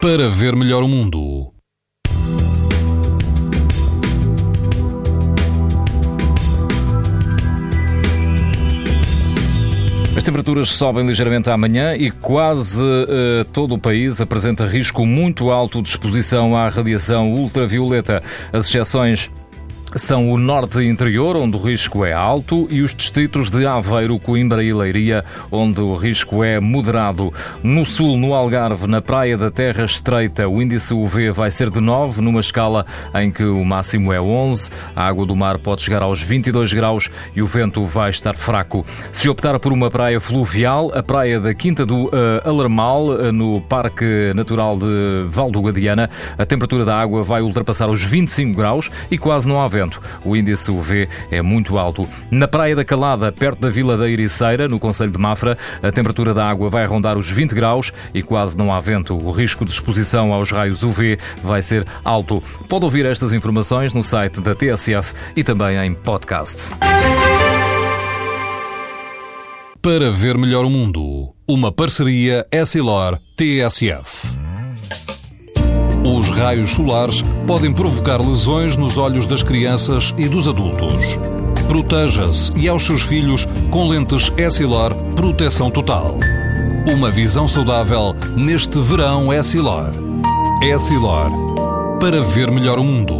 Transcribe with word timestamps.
para 0.00 0.28
ver 0.28 0.54
melhor 0.54 0.84
o 0.84 0.88
mundo. 0.88 1.52
As 10.16 10.22
temperaturas 10.22 10.68
sobem 10.68 11.04
ligeiramente 11.04 11.50
amanhã 11.50 11.96
e 11.96 12.12
quase 12.12 12.80
uh, 12.80 13.44
todo 13.52 13.74
o 13.74 13.78
país 13.78 14.20
apresenta 14.20 14.66
risco 14.66 15.04
muito 15.04 15.50
alto 15.50 15.82
de 15.82 15.88
exposição 15.88 16.56
à 16.56 16.68
radiação 16.68 17.34
ultravioleta. 17.34 18.22
As 18.52 18.66
exceções 18.66 19.28
são 19.94 20.30
o 20.30 20.36
norte 20.36 20.82
interior, 20.84 21.36
onde 21.36 21.56
o 21.56 21.60
risco 21.60 22.04
é 22.04 22.12
alto, 22.12 22.68
e 22.70 22.82
os 22.82 22.94
distritos 22.94 23.50
de 23.50 23.66
Aveiro, 23.66 24.18
Coimbra 24.18 24.62
e 24.62 24.72
Leiria, 24.72 25.24
onde 25.50 25.80
o 25.80 25.96
risco 25.96 26.44
é 26.44 26.60
moderado. 26.60 27.32
No 27.62 27.86
sul, 27.86 28.16
no 28.16 28.34
Algarve, 28.34 28.86
na 28.86 29.00
Praia 29.00 29.36
da 29.36 29.50
Terra 29.50 29.84
Estreita, 29.84 30.48
o 30.48 30.60
índice 30.60 30.92
UV 30.92 31.30
vai 31.30 31.50
ser 31.50 31.70
de 31.70 31.80
9, 31.80 32.20
numa 32.20 32.40
escala 32.40 32.84
em 33.14 33.30
que 33.30 33.44
o 33.44 33.64
máximo 33.64 34.12
é 34.12 34.20
11. 34.20 34.70
A 34.94 35.06
água 35.06 35.24
do 35.24 35.34
mar 35.34 35.58
pode 35.58 35.82
chegar 35.82 36.02
aos 36.02 36.20
22 36.20 36.72
graus 36.72 37.10
e 37.34 37.40
o 37.40 37.46
vento 37.46 37.84
vai 37.84 38.10
estar 38.10 38.36
fraco. 38.36 38.84
Se 39.12 39.28
optar 39.28 39.58
por 39.58 39.72
uma 39.72 39.90
praia 39.90 40.20
fluvial, 40.20 40.90
a 40.94 41.02
praia 41.02 41.40
da 41.40 41.54
Quinta 41.54 41.86
do 41.86 42.06
uh, 42.06 42.10
Alarmal, 42.44 43.06
uh, 43.06 43.32
no 43.32 43.60
Parque 43.62 44.32
Natural 44.34 44.76
de 44.76 45.26
Val 45.28 45.50
do 45.50 45.60
Guadiana, 45.60 46.10
a 46.36 46.44
temperatura 46.44 46.84
da 46.84 46.98
água 46.98 47.22
vai 47.22 47.40
ultrapassar 47.40 47.88
os 47.88 48.02
25 48.02 48.56
graus 48.56 48.90
e 49.10 49.16
quase 49.16 49.48
não 49.48 49.60
há 49.60 49.68
vento. 49.68 49.77
O 50.24 50.36
índice 50.36 50.70
UV 50.70 51.08
é 51.30 51.42
muito 51.42 51.78
alto. 51.78 52.08
Na 52.30 52.48
Praia 52.48 52.74
da 52.74 52.84
Calada, 52.84 53.30
perto 53.30 53.60
da 53.60 53.70
Vila 53.70 53.96
da 53.96 54.08
Ericeira, 54.08 54.68
no 54.68 54.78
Conselho 54.78 55.10
de 55.10 55.18
Mafra, 55.18 55.56
a 55.82 55.90
temperatura 55.90 56.34
da 56.34 56.48
água 56.48 56.68
vai 56.68 56.86
rondar 56.86 57.16
os 57.16 57.30
20 57.30 57.54
graus 57.54 57.92
e 58.12 58.22
quase 58.22 58.56
não 58.56 58.72
há 58.72 58.80
vento. 58.80 59.14
O 59.14 59.30
risco 59.30 59.64
de 59.64 59.70
exposição 59.70 60.32
aos 60.32 60.50
raios 60.50 60.82
UV 60.82 61.18
vai 61.42 61.62
ser 61.62 61.86
alto. 62.04 62.42
Pode 62.68 62.84
ouvir 62.84 63.06
estas 63.06 63.32
informações 63.32 63.92
no 63.92 64.02
site 64.02 64.40
da 64.40 64.54
TSF 64.54 65.14
e 65.36 65.44
também 65.44 65.76
em 65.78 65.94
podcast. 65.94 66.72
Para 69.80 70.10
ver 70.10 70.36
melhor 70.36 70.64
o 70.64 70.70
mundo, 70.70 71.32
uma 71.46 71.70
parceria 71.70 72.44
Essilor-TSF. 72.50 74.47
Os 76.38 76.44
raios 76.44 76.70
solares 76.70 77.20
podem 77.48 77.72
provocar 77.72 78.20
lesões 78.20 78.76
nos 78.76 78.96
olhos 78.96 79.26
das 79.26 79.42
crianças 79.42 80.14
e 80.16 80.28
dos 80.28 80.46
adultos. 80.46 81.18
Proteja-se 81.66 82.52
e 82.56 82.68
aos 82.68 82.86
seus 82.86 83.02
filhos 83.02 83.44
com 83.72 83.88
lentes 83.88 84.30
Essilor 84.36 84.94
Proteção 85.16 85.68
Total. 85.68 86.16
Uma 86.94 87.10
visão 87.10 87.48
saudável 87.48 88.14
neste 88.36 88.78
verão 88.78 89.32
Essilor. 89.32 89.92
Essilor. 90.62 91.28
Para 91.98 92.22
ver 92.22 92.52
melhor 92.52 92.78
o 92.78 92.84
mundo. 92.84 93.17